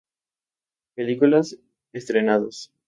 [0.95, 1.59] Películas
[1.93, 2.73] estrenadas